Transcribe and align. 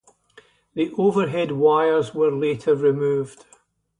The 0.73 0.91
overhead 0.97 1.51
wires 1.51 2.11
were 2.15 2.31
later 2.31 2.73
removed. 2.73 3.45